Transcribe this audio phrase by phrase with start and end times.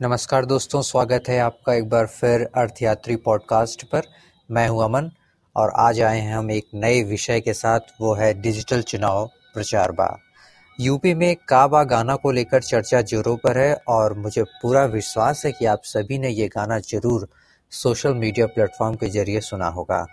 [0.00, 4.02] नमस्कार दोस्तों, स्वागत है आपका एक बार फिर अर्थयात्री पॉडकास्ट पर।
[4.50, 5.10] मैं हूँ अमन
[5.56, 9.92] और आज आए हैं हम एक नए विषय के साथ, वो है डिजिटल चुनाव प्रचार
[9.92, 10.06] बा।
[10.78, 15.52] यूपी में काबा गाना को लेकर चर्चा जोरों पर है और मुझे पूरा विश्वास है
[15.52, 17.28] कि आप सभी ने ये गाना ज़रूर
[17.72, 20.04] सोशल मीडिया प्लेटफॉर्म के ज़रिए सुना होगा।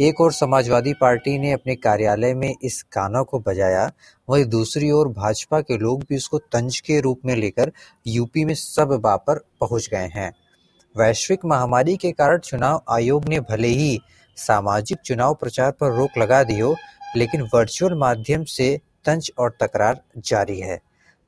[0.00, 3.90] एक और समाजवादी पार्टी ने अपने कार्यालय में इस गाना को बजाया।
[4.28, 7.72] वहीं दूसरी ओर भाजपा के लोग भी उसको तंज के रूप में लेकर
[8.06, 10.32] यूपी में सब बापर पहुँच गए हैं।
[10.96, 13.98] वैश्विक महामारी के कारण चुनाव आयोग ने भले ही
[14.36, 16.74] सामाजिक चुनाव प्रचार पर रोक लगा दी हो,
[17.16, 20.80] लेकिन वर्चुअल माध्यम से तंज और तकरार जारी है।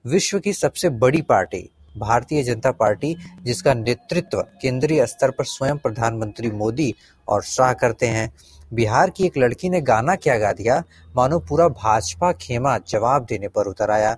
[0.07, 6.51] विश्व की सबसे बड़ी पार्टी भारतीय जनता पार्टी, जिसका नेतृत्व केंद्रीय स्तर पर स्वयं प्रधानमंत्री
[6.51, 6.95] मोदी
[7.29, 8.33] और शाह करते हैं।
[8.73, 10.85] बिहार की एक लड़की ने गाना क्या गा दिया?
[11.17, 14.17] मानो पूरा भाजपा खेमा जवाब देने पर उतर आया।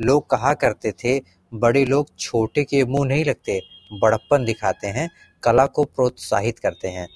[0.00, 1.20] लोग कहा करते थे,
[1.54, 5.10] बड़े लोग छोटे के मुँह नहीं लगते, बड़प्पन दिखाते हैं,
[5.42, 7.08] कला को प्रोत्साहित करते हैं।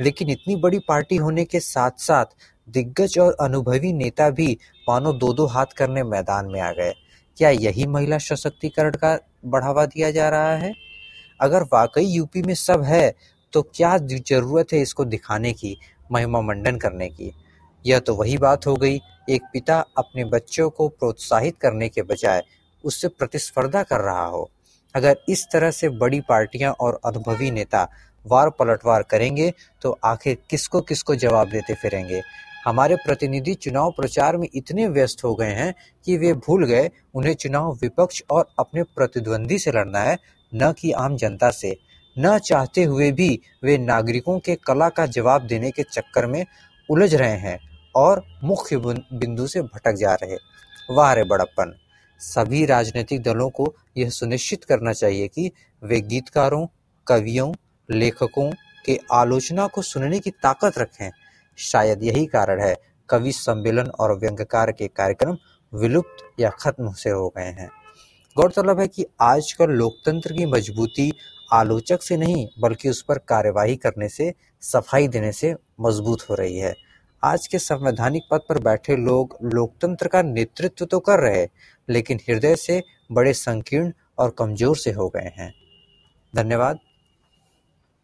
[0.00, 2.24] लेकिन इतनी बड़ी पार्टी होने के साथ साथ
[2.68, 4.58] दिग्गज और अनुभवी नेता भी
[4.88, 6.94] मानो दो दो हाथ करने मैदान में आ गए।
[7.36, 10.72] क्या यही महिला सशक्तिकरण का बढ़ावा दिया जा रहा है।
[11.40, 13.14] अगर वाकई यूपी में सब है
[13.52, 15.76] तो क्या ज़रूरत है इसको दिखाने की
[16.12, 17.32] महिमा मंडन करने की?
[17.84, 22.42] यह तो वही बात हो गई, एक पिता अपने बच्चों को प्रोत्साहित करने के बजाय
[22.84, 24.48] उससे प्रतिस्पर्धा कर रहा हो।
[24.94, 27.88] अगर इस तरह से बड़ी पार्टियाँ और अनुभवी नेता
[28.26, 29.52] वार पलटवार करेंगे
[29.82, 32.20] तो आखिर किसको किसको जवाब देते फिरेंगे?
[32.66, 37.34] हमारे प्रतिनिधि चुनाव प्रचार में इतने व्यस्त हो गए हैं कि वे भूल गए उन्हें
[37.34, 40.18] चुनाव विपक्ष और अपने प्रतिद्वंदी से लड़ना है,
[40.54, 41.76] न कि आम जनता से।
[42.18, 46.46] न चाहते हुए भी वे नागरिकों के कला का जवाब देने के चक्कर में
[46.90, 47.58] उलझ रहे हैं
[47.96, 50.36] और मुख्य बिंदु से भटक जा रहे।
[50.90, 51.74] वाह रे बड़प्पन!
[52.20, 55.50] सभी राजनीतिक दलों को यह सुनिश्चित करना चाहिए कि
[55.82, 56.66] वे गीतकारों,
[57.06, 57.54] कवियों,
[57.90, 58.50] लेखकों
[58.86, 61.10] के आलोचना को सुनने की ताकत रखें।
[61.58, 62.74] शायद यही कारण है,
[63.08, 65.36] कवि सम्मेलन और व्यंग्यकार के कार्यक्रम
[65.72, 67.68] विलुप्त या खत्म से हो गए हैं।
[68.36, 71.10] गौरतलब है कि आजकल लोकतंत्र की मजबूती
[71.52, 76.58] आलोचक से नहीं, बल्कि उस पर कार्यवाही करने से, सफ़ाई देने से मज़बूत हो रही
[76.58, 76.74] है।
[77.22, 81.46] आज के संवैधानिक पद पर बैठे लोग लोकतंत्र का नेतृत्व तो कर रहे
[81.88, 85.52] लेकिन हृदय से बड़े संकीर्ण और कमज़ोर से हो गए हैं।
[86.34, 86.78] धन्यवाद।